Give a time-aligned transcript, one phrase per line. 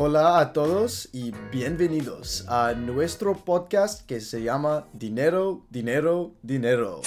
[0.00, 7.00] Hola a todos y bienvenidos a nuestro podcast que se llama Dinero, Dinero, Dinero.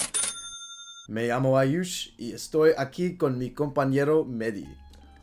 [1.08, 4.68] Me llamo Ayush y estoy aquí con mi compañero Medi.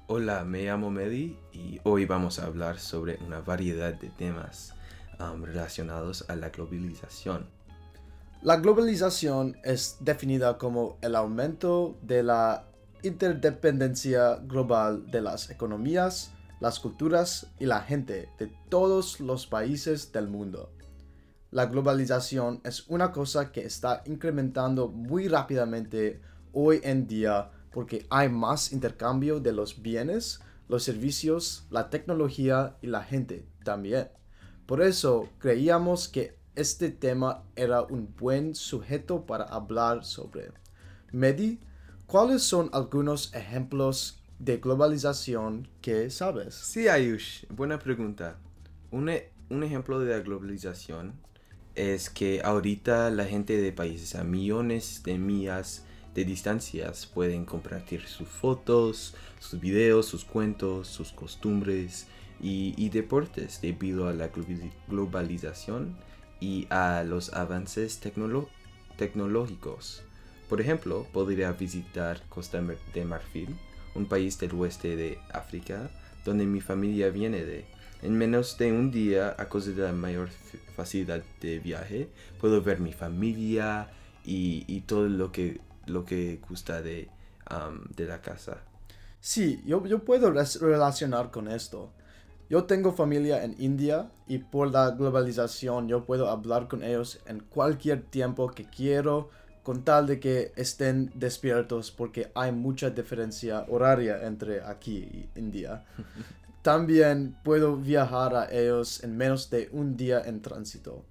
[0.08, 4.74] Hola, me llamo Medi y hoy vamos a hablar sobre una variedad de temas
[5.20, 7.46] um, relacionados a la globalización.
[8.42, 12.66] La globalización es definida como el aumento de la
[13.04, 20.28] interdependencia global de las economías, las culturas y la gente de todos los países del
[20.28, 20.72] mundo.
[21.52, 26.22] La globalización es una cosa que está incrementando muy rápidamente
[26.54, 32.88] hoy en día porque hay más intercambio de los bienes, los servicios, la tecnología y
[32.88, 34.10] la gente también.
[34.66, 40.52] Por eso creíamos que este tema era un buen sujeto para hablar sobre.
[41.12, 41.60] Medi,
[42.06, 46.56] ¿cuáles son algunos ejemplos de globalización que sabes?
[46.56, 48.38] Sí, Ayush, buena pregunta.
[48.92, 51.14] Un, e- un ejemplo de la globalización
[51.76, 58.08] es que ahorita la gente de países a millones de millas de distancias pueden compartir
[58.08, 62.08] sus fotos, sus videos, sus cuentos, sus costumbres
[62.42, 65.98] y, y deportes debido a la globali- globalización
[66.40, 68.00] y a los avances
[68.98, 70.04] tecnológicos.
[70.48, 72.62] Por ejemplo, podría visitar Costa
[72.94, 73.56] de Marfil,
[73.96, 75.90] un país del oeste de África,
[76.26, 77.66] donde mi familia viene de.
[78.02, 80.30] En menos de un día, a causa de la mayor
[80.76, 82.10] facilidad de viaje,
[82.40, 83.90] puedo ver mi familia
[84.24, 87.10] y, y todo lo que, lo que gusta de,
[87.96, 88.64] de la casa.
[89.20, 91.92] Sí, yo, yo puedo relacionar con esto.
[92.50, 97.42] Yo tengo familia en India y por la globalización yo puedo hablar con ellos en
[97.42, 99.30] cualquier tiempo que quiero
[99.64, 105.86] con tal de que estén despiertos porque hay mucha diferencia horaria entre aquí y India.
[106.62, 111.06] También puedo viajar a ellos en menos de un día en tránsito.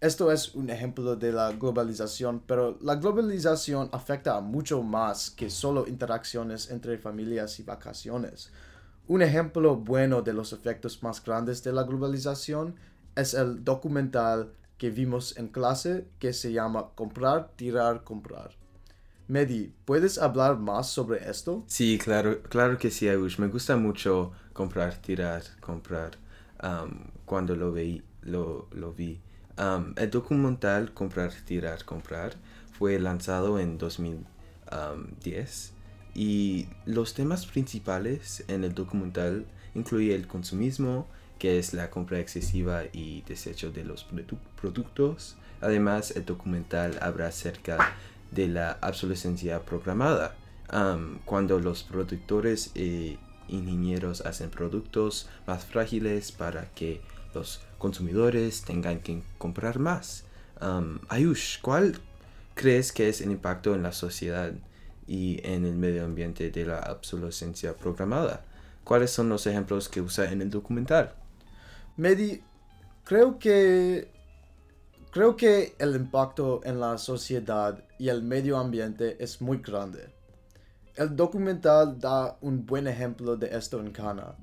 [0.00, 5.50] Esto es un ejemplo de la globalización, pero la globalización afecta a mucho más que
[5.50, 8.50] solo interacciones entre familias y vacaciones.
[9.08, 12.76] Un ejemplo bueno de los efectos más grandes de la globalización
[13.14, 18.52] es el documental que vimos en clase que se llama Comprar, Tirar, Comprar.
[19.28, 21.64] Medi, ¿puedes hablar más sobre esto?
[21.66, 23.38] Sí, claro, claro que sí, Ayush.
[23.38, 26.12] Me gusta mucho comprar, tirar, comprar.
[26.60, 29.20] am, cuando lo, veí, lo, lo vi.
[29.58, 32.36] Am, el documental Comprar, tirar, comprar
[32.72, 35.74] fue lanzado en 2010
[36.14, 41.06] y los temas principales en el documental incluye el consumismo,
[41.40, 45.36] que es la compra excesiva y desecho de los produ- productos.
[45.60, 47.94] Además, el documental habla acerca
[48.30, 50.36] de la obsolescencia programada,
[50.68, 53.18] am, cuando los productores e
[53.48, 57.00] ingenieros hacen productos más frágiles para que
[57.34, 60.24] los consumidores tengan que comprar más.
[60.60, 61.98] Am, Ayush, ¿cuál
[62.54, 64.52] crees que es el impacto en la sociedad
[65.08, 68.44] y en el medio ambiente de la obsolescencia programada?
[68.84, 71.14] ¿Cuáles son los ejemplos que usa en el documental?
[71.96, 72.42] Medi,
[73.04, 74.10] creo que
[75.10, 80.14] creo que el impacto en la sociedad y el medio ambiente es muy grande.
[80.94, 84.36] El documental da un buen ejemplo de esto en Ghana.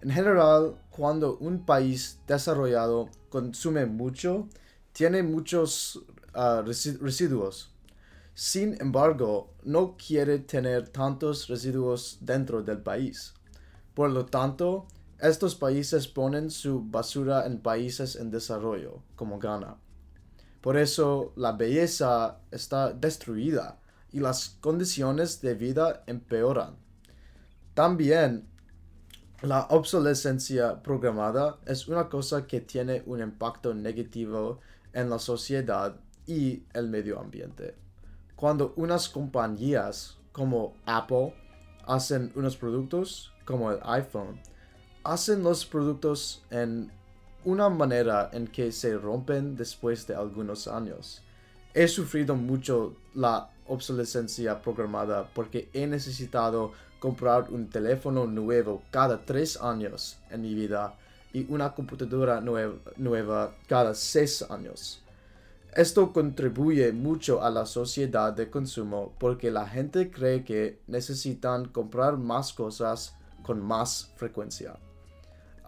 [0.00, 4.48] En general, cuando un país desarrollado consume mucho,
[4.92, 6.00] tiene muchos
[6.32, 7.74] resi- residuos.
[8.34, 13.34] Sin embargo, no quiere tener tantos residuos dentro del país.
[13.94, 14.86] Por lo tanto,
[15.20, 19.76] estos países ponen su basura en países en desarrollo, como Ghana.
[20.60, 23.80] Por eso la belleza está destruida
[24.12, 26.76] y las condiciones de vida empeoran.
[27.74, 28.48] También
[29.42, 34.60] la obsolescencia programada es una cosa que tiene un impacto negativo
[34.92, 35.96] en la sociedad
[36.26, 37.76] y el medio ambiente.
[38.34, 41.34] Cuando unas compañías como Apple
[41.86, 44.40] hacen unos productos como el iPhone,
[45.08, 46.90] hacen los productos en
[47.46, 51.22] una manera en que se rompen después de algunos años.
[51.72, 59.56] He sufrido mucho la obsolescencia programada porque he necesitado comprar un teléfono nuevo cada tres
[59.62, 60.94] años en mi vida
[61.32, 65.00] y una computadora nuev- nueva cada seis años.
[65.74, 72.18] Esto contribuye mucho a la sociedad de consumo porque la gente cree que necesitan comprar
[72.18, 74.76] más cosas con más frecuencia.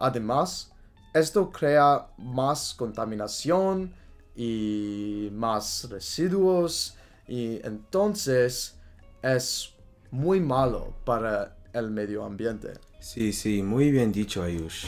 [0.01, 0.71] Además,
[1.13, 3.93] esto crea más contaminación
[4.35, 6.95] y más residuos
[7.27, 8.77] y entonces
[9.21, 9.73] es
[10.09, 12.73] muy malo para el medio ambiente.
[12.99, 14.87] Sí, sí, muy bien dicho, Ayush.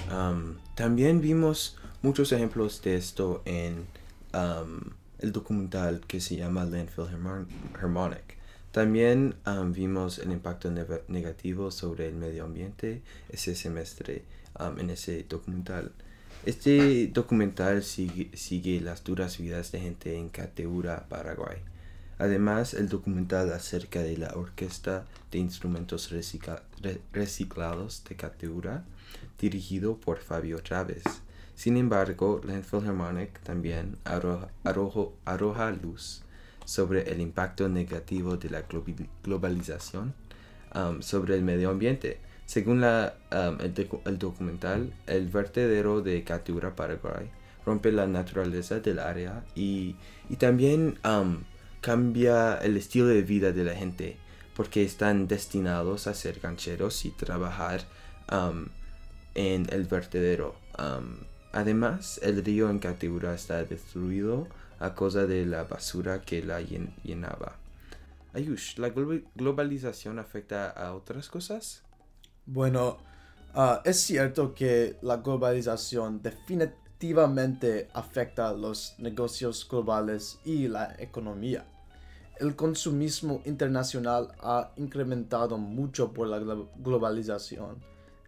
[0.75, 3.86] También vimos muchos ejemplos de esto en
[5.19, 7.06] el documental que se llama Landfill
[7.80, 8.32] Harmonic.
[8.73, 9.35] También
[9.67, 10.71] vimos el impacto
[11.07, 14.23] negativo sobre el medio ambiente ese semestre
[14.79, 15.91] en ese documental.
[16.43, 21.57] Este documental sigue, las duras vidas de gente en Cateura, Paraguay.
[22.17, 26.11] Además, el documental acerca de la orquesta de instrumentos
[27.11, 28.85] reciclados de Cateura,
[29.39, 31.03] dirigido por Fabio Chávez.
[31.53, 34.49] Sin embargo, la Philharmonic también arroja,
[35.83, 36.22] luz
[36.65, 38.63] sobre el impacto negativo de la
[39.24, 40.13] globalización
[40.74, 47.30] um, sobre el medio ambiente según la, um, el, documental, el vertedero de Catura, Paraguay,
[47.65, 49.95] rompe la naturaleza del área y,
[50.38, 51.44] también um,
[51.81, 54.18] cambia el estilo de vida de la gente
[54.56, 57.81] porque están destinados a ser gancheros y trabajar
[58.31, 58.68] um,
[59.36, 60.56] en el vertedero.
[61.54, 64.48] además, el río en Catura está destruido
[64.83, 67.56] a causa de la basura que la llenaba.
[68.33, 71.83] Ayush, ¿la globalización afecta a otras cosas?
[72.45, 72.97] Bueno,
[73.53, 81.65] ah, es cierto que la globalización definitivamente afecta los negocios globales y la economía.
[82.39, 86.39] El consumismo internacional ha incrementado mucho por la
[86.75, 87.77] globalización.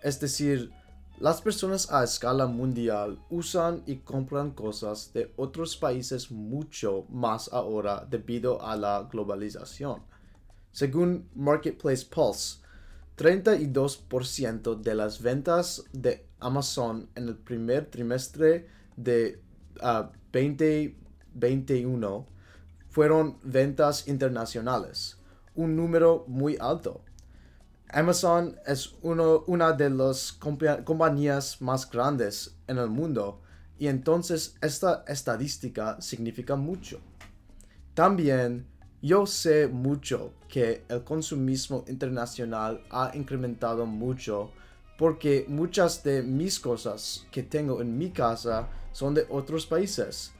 [0.01, 0.72] Es decir,
[1.19, 8.06] las personas a escala mundial usan y compran cosas de otros países mucho más ahora
[8.09, 10.01] debido a la globalización.
[10.71, 12.59] Según Marketplace Pulse,
[13.17, 18.67] 32% de las ventas de Amazon en el primer trimestre
[18.97, 19.41] de
[20.33, 22.25] 2021 ah,
[22.89, 25.17] fueron ventas internacionales,
[25.53, 27.01] un número muy alto.
[27.95, 33.39] Amazon es una de las compañías más grandes en el mundo
[33.80, 37.00] y entonces esta estadística significa mucho.
[37.94, 38.68] También
[39.01, 44.51] yo sé mucho que el consumismo internacional ha incrementado mucho
[44.98, 50.33] porque muchas de mis cosas que tengo en mi casa son de otros países.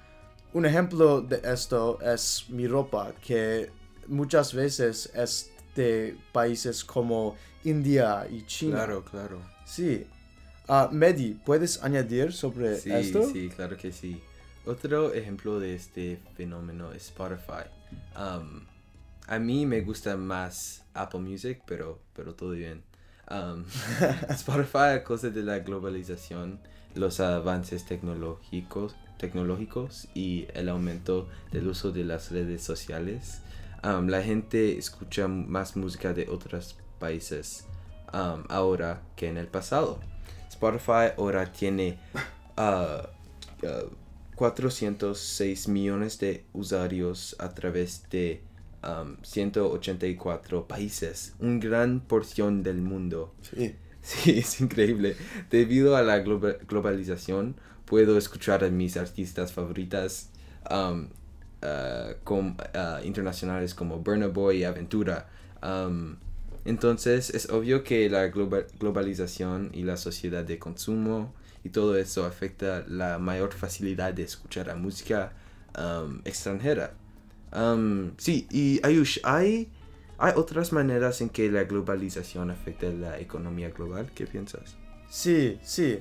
[0.51, 3.72] Un ejemplo de esto es mi ropa, que
[4.08, 8.75] muchas veces es de países como India y China.
[8.75, 9.42] Claro, claro.
[9.66, 10.06] Sí.
[10.68, 13.30] Uh, Medi, ¿puedes añadir sobre esto?
[13.30, 14.22] Sí, claro que sí.
[14.66, 17.69] Otro ejemplo de este fenómeno es Spotify.
[18.18, 18.66] Um,
[19.27, 22.83] a mí me gusta más Apple Music, pero, pero todo bien.
[23.30, 23.63] Um,
[24.30, 26.60] Spotify a causa de la globalización,
[26.95, 33.42] los avances tecnológicos, tecnológicos y el aumento del uso de las redes sociales,
[33.86, 37.68] um, la gente escucha más música de otros países
[38.50, 40.00] ahora que en el pasado.
[40.50, 42.00] Spotify ahora tiene
[42.58, 43.90] uh, uh,
[44.36, 48.42] 406 millones de usuarios a través de
[49.24, 53.34] 184 um, países, una gran porción del mundo.
[53.42, 53.76] Sí.
[54.06, 55.16] Sí, es increíble.
[55.50, 57.56] Debido a la globalización,
[57.86, 60.30] puedo escuchar a mis artistas favoritas
[60.70, 61.08] um,
[61.62, 65.28] uh, uh, internacionales como Burna Boy y Aventura.
[65.62, 66.18] Um,
[66.66, 72.84] entonces, es obvio que la globalización y la sociedad de consumo y todo eso afecta
[72.88, 75.34] la mayor facilidad de escuchar la música
[75.77, 76.94] um, extranjera.
[77.56, 79.70] Um, sí, y Ayush, ¿hay,
[80.18, 84.12] ¿hay otras maneras en que la globalización afecta la economía global?
[84.13, 84.75] ¿Qué piensas?
[85.10, 86.00] Sí, sí.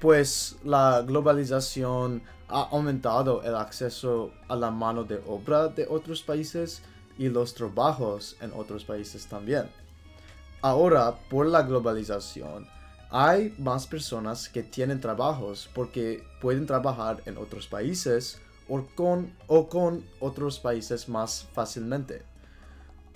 [0.00, 6.82] Pues la globalización ha aumentado el acceso a la mano de obra de otros países
[7.18, 9.68] y los trabajos en otros países también.
[10.60, 12.68] Ahora, por la globalización,
[13.10, 19.68] hay más personas que tienen trabajos porque pueden trabajar en otros países o con, o
[19.68, 22.22] con otros países más fácilmente.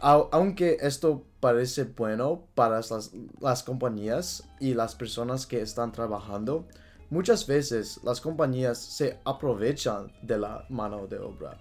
[0.00, 6.66] Aunque esto parece bueno para las, las compañías y las personas que están trabajando,
[7.10, 11.58] muchas veces las compañías se aprovechan de la mano de obra.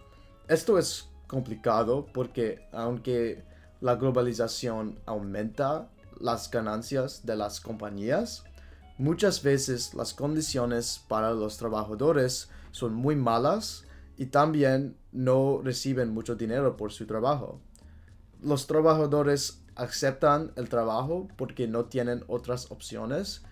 [0.47, 3.43] Esto es complicado porque aunque
[3.81, 5.89] la globalización aumenta
[6.19, 8.43] las ganancias de las compañías,
[8.97, 13.85] muchas veces las condiciones para los trabajadores son muy malas
[14.17, 17.61] y también no reciben mucho dinero por su trabajo.
[18.43, 23.43] Los trabajadores aceptan el trabajo porque no tienen otras opciones,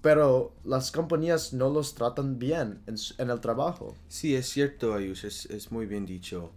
[0.00, 3.94] pero las compañías no los tratan bien en, el trabajo.
[4.08, 6.50] Sí, es cierto, Ayush, es, es muy bien dicho.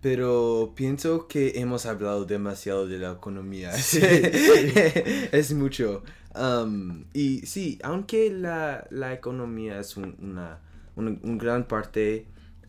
[0.00, 3.72] pero pienso que hemos hablado demasiado de la economía.
[3.78, 4.00] Sí.
[5.32, 6.02] es mucho.
[6.38, 10.58] Um, y sí, aunque la, la economía es un- una,
[10.96, 12.26] un, un gran parte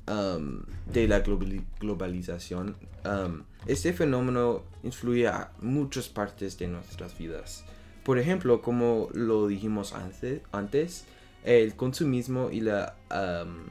[0.07, 0.61] um,
[0.93, 7.63] de la globali- globalización, um, este fenómeno influye a muchas partes de nuestras vidas.
[8.03, 11.05] Por ejemplo, como lo dijimos antes, antes
[11.43, 13.65] el consumismo y la, um,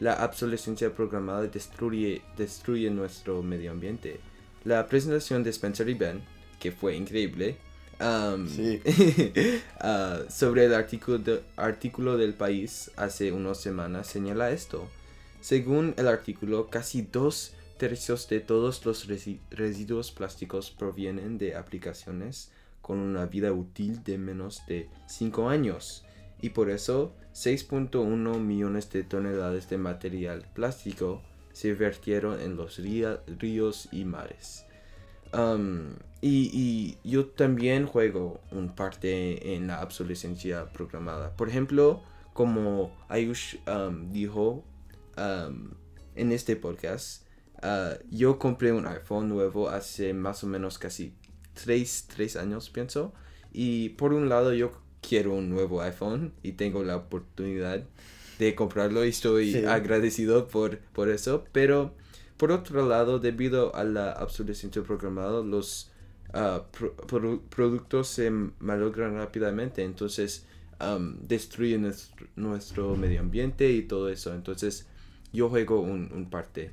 [0.00, 4.20] la obsolescencia programada destruye, destruye nuestro medio ambiente.
[4.64, 6.22] La presentación de Spencer y Ben,
[6.58, 7.56] que fue increíble,
[8.00, 8.80] um, Sí.
[9.80, 14.86] ah, sobre el artículo, de- artículo del país hace unas semanas señala esto.
[15.40, 22.50] Según el artículo, casi dos tercios de todos los resi- residuos plásticos provienen de aplicaciones
[22.82, 26.04] con una vida útil de menos de 5 años.
[26.40, 33.88] Y por eso 6.1 millones de toneladas de material plástico se vertieron en los ríos
[33.90, 34.66] y mares.
[35.32, 36.50] Um, y,
[37.02, 41.34] y yo también juego un parte en la obsolescencia programada.
[41.36, 42.02] Por ejemplo,
[42.32, 44.64] como Ayush um, dijo
[45.16, 45.70] um,
[46.14, 47.25] en este podcast,
[47.62, 51.12] uh, yo compré un iPhone nuevo hace más o menos casi
[51.54, 53.12] 3, años, pienso.
[53.52, 57.82] Y por un lado yo quiero un nuevo iPhone y tengo la oportunidad
[58.38, 59.64] de comprarlo y estoy Sí.
[59.64, 61.44] agradecido por, por eso.
[61.52, 61.94] Pero
[62.36, 65.90] por otro lado, debido a la obsolescencia programada, los
[66.32, 70.44] pro- produ- productos se malogran rápidamente, entonces
[70.78, 74.34] am, destruyen nuestro, nuestro medio ambiente y todo eso.
[74.34, 74.86] Entonces,
[75.32, 76.72] yo juego un, un parte.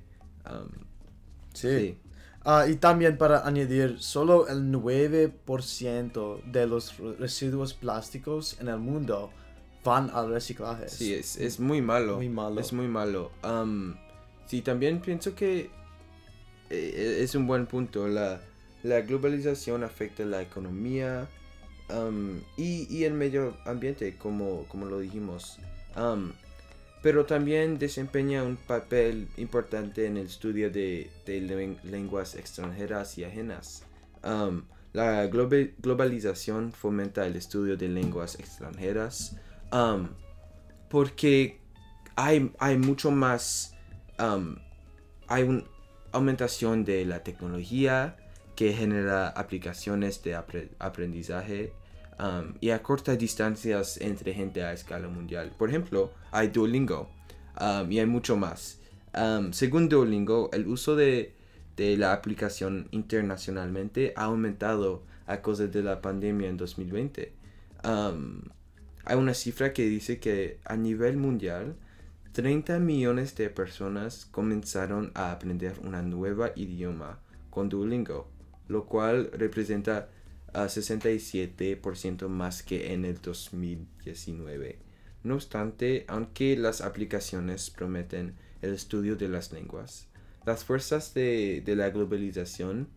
[1.54, 1.80] Sí.
[1.80, 1.98] sí.
[2.46, 8.80] Ah, y también para añadir, solo el 9% de los re- residuos plásticos en el
[8.80, 9.32] mundo
[9.86, 10.90] van al reciclaje.
[10.90, 12.18] Sí, es, es muy malo.
[12.18, 12.60] muy malo.
[12.60, 13.32] Es muy malo.
[14.48, 15.70] Sí, también pienso que
[16.70, 18.08] eh, es un buen punto.
[18.08, 18.42] La,
[18.84, 21.30] la globalización afecta la economía
[21.90, 25.60] am, y, y el medio ambiente, como, como lo dijimos.
[25.96, 26.34] Am,
[27.04, 33.26] pero también desempeña un papel importante en el estudio de, de len- lenguas extranjeras y
[33.26, 33.84] ajenas.
[34.24, 39.36] Am, la globalización fomenta el estudio de lenguas extranjeras
[39.72, 40.16] am,
[40.90, 41.60] porque
[42.16, 43.76] hay, hay mucho más,
[44.18, 44.60] am,
[45.28, 45.64] hay una
[46.14, 48.16] aumentación de la tecnología
[48.56, 51.74] que genera aplicaciones de apre- aprendizaje
[52.20, 55.52] um, y acorta distancias entre gente a escala mundial.
[55.58, 57.10] Por ejemplo, hay Duolingo
[57.60, 58.80] um, y hay mucho más.
[59.52, 61.36] Según Duolingo, el uso de,
[61.78, 67.32] de la aplicación internacionalmente ha aumentado a causa de la pandemia en 2020.
[67.84, 68.42] Um,
[69.06, 71.76] hay una cifra que dice que a nivel mundial
[72.34, 78.28] 30 millones de personas comenzaron a aprender una nueva idioma con Duolingo,
[78.68, 80.10] lo cual representa
[80.54, 84.80] a 67% más que en el 2019.
[85.24, 90.08] No obstante, aunque las aplicaciones prometen el estudio de las lenguas,
[90.46, 92.90] las fuerzas de, de la globalización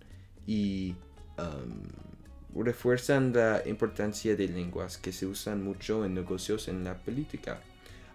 [0.47, 0.95] y
[1.39, 7.61] um, refuerzan la importancia de lenguas que se usan mucho en negocios en la política.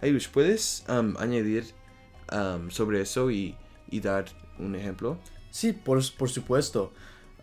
[0.01, 1.65] Ayush, ¿puedes um, añadir
[2.31, 3.55] um, sobre eso y,
[3.89, 4.25] y dar
[4.57, 5.19] un ejemplo?
[5.51, 6.91] Sí, por, por supuesto.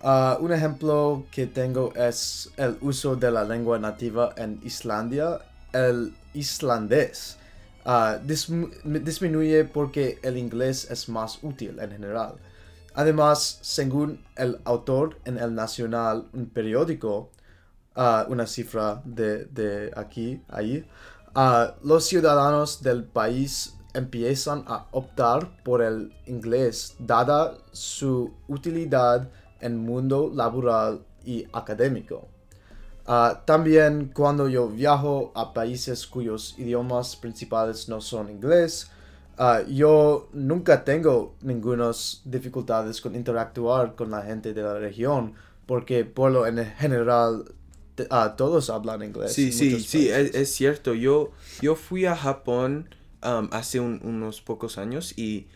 [0.00, 5.40] Ah, un ejemplo que tengo es el uso de la lengua nativa en Islandia,
[5.72, 7.36] el islandés.
[7.84, 12.34] Ah, disminuye porque el inglés es más útil en general.
[12.94, 17.30] Además, según el autor en El Nacional, un periódico,
[17.96, 20.86] ah, una cifra de, de aquí, ahí,
[21.34, 29.28] ah, los ciudadanos del país empiezan a optar por el inglés dada su utilidad
[29.60, 32.28] en mundo laboral y académico.
[33.06, 38.90] Ah, también cuando yo viajo a países cuyos idiomas principales no son inglés,
[39.38, 41.90] ah, yo nunca tengo ninguna
[42.24, 45.34] dificultades con interactuar con la gente de la región,
[45.64, 47.44] porque por lo en general
[48.10, 49.32] ah, todos hablan inglés.
[49.32, 50.92] Sí, sí, sí, es, es cierto.
[50.94, 51.30] Yo,
[51.62, 55.46] yo fui a Japón um, hace un- unos pocos años y,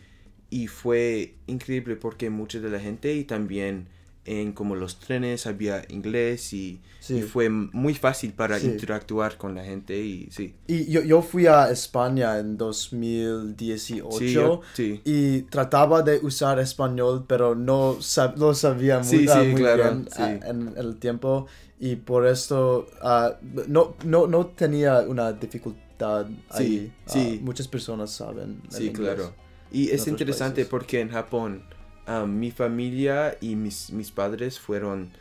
[0.53, 3.87] y fue increíble porque mucha de la gente y también
[4.25, 7.17] en como los trenes había inglés y, Sí.
[7.17, 8.67] y fue muy fácil para Sí.
[8.67, 10.53] interactuar con la gente y sí.
[10.67, 14.61] Y yo, yo fui a España en 2018 Sí, yo-
[15.03, 20.05] y trataba de usar español, pero no, sab- no sabía muy, ah, muy claro, bien
[20.09, 20.21] sí.
[20.21, 21.47] ah, en el tiempo
[21.79, 26.67] y por esto ah, no, no, no tenía una dificultad ahí.
[26.67, 27.39] Sí, Ah, sí.
[27.43, 28.61] muchas personas saben.
[28.69, 29.33] Sí, claro.
[29.73, 30.69] Y es interesante países.
[30.69, 31.63] porque en Japón
[32.07, 35.11] um, mi familia y mis, mis padres fueron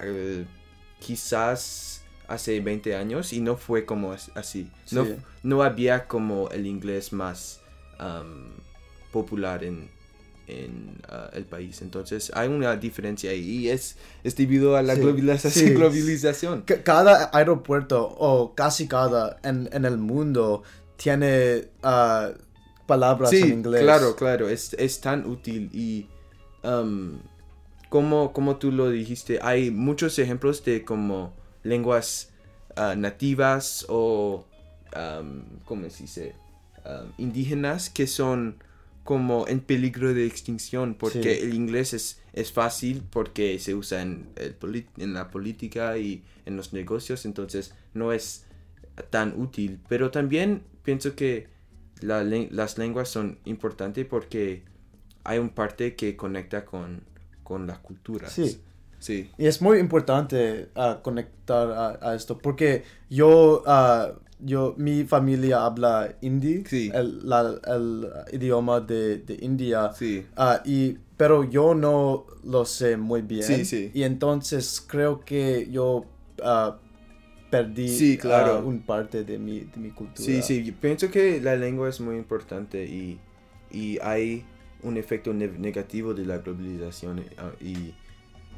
[0.00, 0.44] eh,
[0.98, 4.68] quizás hace 20 años y no fue como as- así.
[4.92, 5.16] No, Sí.
[5.42, 7.60] no había como el inglés más
[7.98, 8.50] um,
[9.12, 9.88] popular en,
[10.46, 11.82] en uh, el país.
[11.82, 15.00] Entonces hay una diferencia ahí y es, es debido a la Sí.
[15.00, 15.52] globalización.
[15.68, 15.74] Sí.
[15.74, 16.62] globalización.
[16.62, 20.62] Ca- Cada aeropuerto, o casi cada en, en el mundo,
[20.96, 22.30] tiene ah,
[22.90, 23.82] palabras en Sí, inglés.
[23.82, 26.06] claro, claro, es, es tan útil y
[26.64, 27.18] um,
[27.88, 31.32] como, como tú lo dijiste, hay muchos ejemplos de como
[31.62, 32.30] lenguas
[32.76, 34.44] ah, nativas o,
[34.96, 36.34] um, ¿cómo se dice?
[36.84, 38.56] Um, indígenas que son
[39.04, 41.42] como en peligro de extinción porque Sí.
[41.44, 44.54] el inglés es, es fácil porque se usa en, el
[44.98, 48.44] en la política y en los negocios, entonces no es
[49.10, 51.48] tan útil, pero también pienso que
[52.02, 54.62] la las lenguas son importantes porque
[55.24, 57.02] hay un parte que conecta con,
[57.42, 58.32] con las culturas.
[58.32, 58.60] Sí.
[58.98, 59.30] Sí.
[59.38, 65.64] Y es muy importante ah, conectar a, a esto porque yo, ah, yo, mi familia
[65.64, 66.90] habla hindi, Sí.
[66.94, 70.26] el, la- el idioma de, de India, Sí.
[70.36, 73.42] ah, y, pero yo no lo sé muy bien.
[73.42, 73.90] Sí, sí.
[73.94, 76.04] Y entonces creo que yo
[77.50, 78.60] perdí Sí, claro.
[78.64, 80.24] un parte de mi, de mi cultura.
[80.24, 83.18] Sí, sí, yo pienso que la lengua es muy importante y,
[83.70, 84.44] y hay
[84.82, 87.18] un efecto ne- negativo de la globalización.
[87.18, 87.24] eh,
[87.60, 87.94] Y,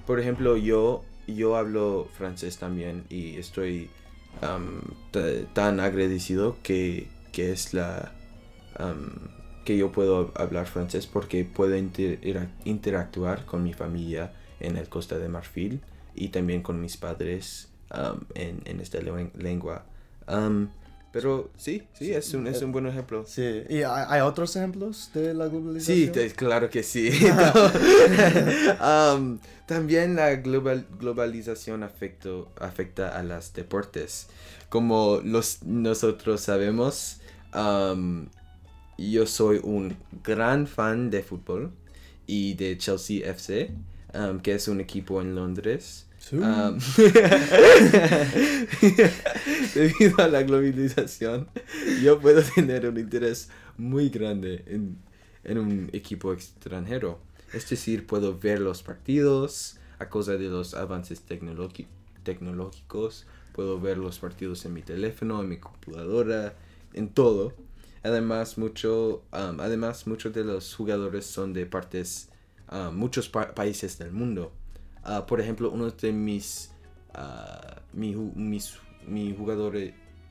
[0.07, 3.89] por ejemplo, yo, yo hablo francés también y estoy
[5.53, 8.13] tan agradecido que, que es la...
[9.65, 14.89] que yo puedo hablar francés porque puedo inter- era- interactuar con mi familia en el
[14.89, 15.81] Costa de Marfil
[16.15, 19.85] y también con mis padres am, en, en esta lengua-.
[20.27, 20.71] Am,
[21.13, 23.25] pero sí, sí, es un, es un buen ejemplo.
[23.27, 23.65] Sí.
[23.69, 25.97] ¿Y hay, otros ejemplos de la globalización?
[25.99, 27.11] Sí, te- claro que sí.
[28.81, 34.29] Am, también la global- globalización afecto- afecta a los deportes.
[34.69, 37.19] Como los, nosotros sabemos,
[37.53, 38.29] am,
[38.97, 41.73] yo soy un gran fan de fútbol
[42.27, 43.71] y de Chelsea FC,
[44.15, 46.07] am, que es un equipo en Londres.
[46.23, 46.37] Sí.
[49.75, 51.49] Debido a la globalización,
[52.03, 54.97] yo puedo tener un interés muy grande en,
[55.45, 57.21] en un equipo extranjero.
[57.53, 61.87] Es decir, puedo ver los partidos a causa de los avances tecnológi-
[62.23, 63.27] tecnológicos.
[63.53, 66.55] Puedo ver los partidos en mi teléfono, en mi computadora,
[66.95, 67.53] en todo.
[68.03, 72.29] Además, mucho, am, además muchos de los jugadores son de partes,
[72.93, 74.53] muchos pa- países del mundo.
[75.05, 76.71] Ah, por ejemplo, uno de mis,
[77.15, 79.75] ah, mi, mis- mi jugador,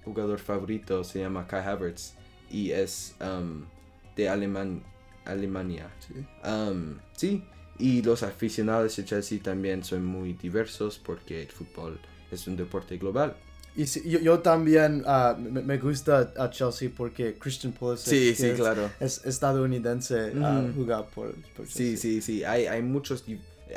[0.06, 2.14] jugador favorito se llama Kai Havertz
[2.50, 3.66] y es am,
[4.16, 4.82] de Aleman-
[5.26, 5.90] Alemania.
[6.08, 6.14] Sí.
[6.44, 7.44] Am, sí,
[7.80, 12.00] y los aficionados de Chelsea también son muy diversos porque el fútbol
[12.32, 13.36] es un deporte global.
[13.74, 18.36] Y sí, yo, yo también ah, me, me gusta a Chelsea porque Christian Pulisic Sí,
[18.36, 18.92] sí, es, claro.
[19.00, 20.74] es estadounidense Ujú.
[20.76, 21.98] juega por, por Sí, Chelsea.
[21.98, 23.24] sí, sí, hay, hay, muchos,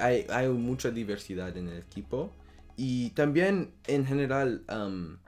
[0.01, 2.33] hay, hay mucha diversidad en el equipo
[2.77, 5.19] y también en general am,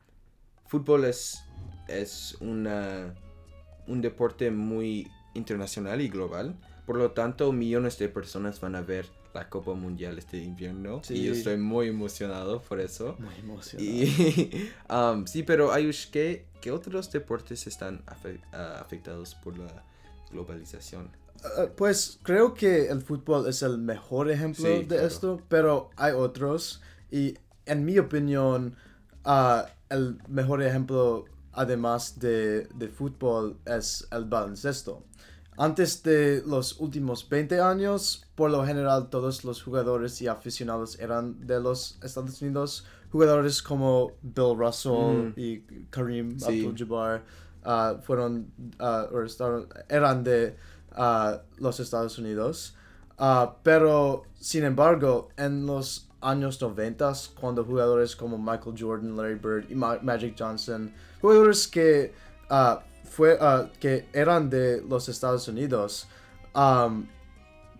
[0.66, 1.42] fútbol es,
[1.88, 3.14] es una,
[3.86, 9.06] un deporte muy internacional y global, por lo tanto millones de personas van a ver
[9.34, 13.16] la Copa Mundial este invierno y yo estoy muy emocionado por eso.
[13.18, 13.90] Muy emocionado.
[13.90, 19.84] Y, um, sí, pero Ayush, ¿qué, qué otros deportes están afe- ah, afectados por la
[20.30, 21.10] globalización?
[21.44, 25.06] Ah, pues creo que el fútbol es el mejor ejemplo Sí, de claro.
[25.06, 27.34] esto, pero hay otros y
[27.66, 28.74] en mi opinión
[29.24, 35.04] ah, el mejor ejemplo además de, de fútbol es el baloncesto.
[35.58, 41.46] Antes de los últimos 20 años, por lo general todos los jugadores y aficionados eran
[41.46, 42.84] de los Estados Unidos.
[43.10, 45.32] Jugadores como Bill Russell Mm.
[45.36, 46.66] y Kareem Sí.
[46.66, 47.22] Abdul-Jabbar
[47.64, 49.08] ah, fueron, ah,
[49.88, 50.56] eran de
[50.96, 52.74] ah, los Estados Unidos.
[53.18, 59.70] Ah, pero, sin embargo, en los años 90, cuando jugadores como Michael Jordan, Larry Bird
[59.70, 62.12] y Ma- Magic Johnson, jugadores que,
[62.50, 66.08] ah, fue, ah, que eran de los Estados Unidos,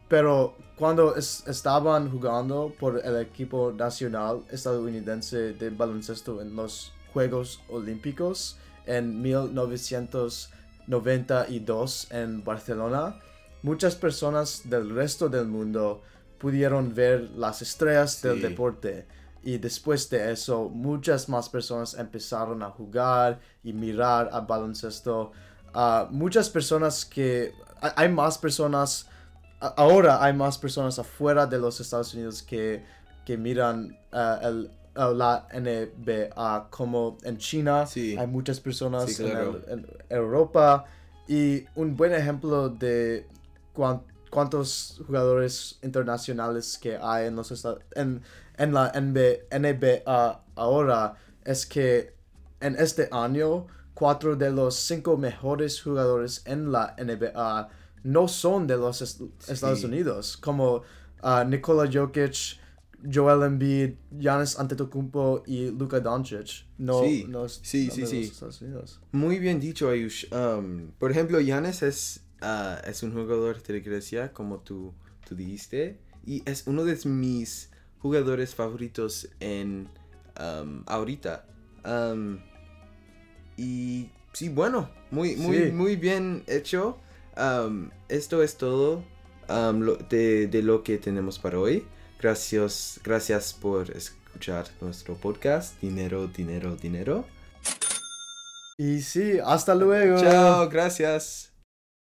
[0.09, 7.61] pero cuando es- estaban jugando por el equipo nacional estadounidense de baloncesto en los Juegos
[7.69, 9.21] Olímpicos en
[10.87, 13.17] 1992 en Barcelona,
[13.63, 16.03] muchas personas del resto del mundo
[16.39, 19.07] pudieron ver las estrellas del deporte.
[19.43, 25.33] Y después de eso, muchas más personas empezaron a jugar y mirar al baloncesto.
[25.73, 27.53] Ah, muchas personas que...
[27.81, 29.07] hay- más personas
[29.61, 32.85] a- ahora hay más personas afuera de los Estados Unidos que,
[33.25, 37.87] que miran uh, el, uh, la NBA como en China.
[37.87, 38.17] Sí.
[38.19, 39.61] Hay muchas personas Sí, en claro.
[39.69, 40.85] el- en, Europa.
[41.29, 43.27] Y un buen ejemplo de
[43.73, 48.23] cuán- cuántos jugadores internacionales que hay en, los esta- en,
[48.59, 52.15] en la NBA, NBA ahora es que
[52.61, 57.69] en este año cuatro de los cinco mejores jugadores en la NBA
[58.05, 59.87] no son de los est- Estados Sí.
[59.87, 60.83] Unidos, como
[61.23, 62.59] ah, Nikola Jokic,
[63.05, 66.67] Joel Embiid, Giannis Antetokounmpo y Luka Doncic.
[66.79, 67.25] No, Sí.
[67.29, 68.33] no es- Sí, sí, sí.
[69.13, 70.27] Muy bien dicho, Ayush.
[70.33, 74.93] Um, por ejemplo, Giannis es, ah, es un jugador de Grecia, como tú,
[75.29, 79.89] tú dijiste, y es uno de mis jugadores favoritos en
[80.41, 81.47] um, ahorita.
[81.85, 82.39] Um,
[83.57, 85.73] y sí, bueno, muy, muy, Sí.
[85.73, 86.99] muy bien hecho.
[88.09, 89.05] Esto es todo
[89.49, 91.85] lo- de, de lo que tenemos para hoy.
[92.21, 95.81] Gracias, gracias por escuchar nuestro podcast.
[95.81, 97.25] Dinero, dinero, dinero.
[98.79, 100.21] Y sí, hasta luego.
[100.21, 101.56] Chao, gracias.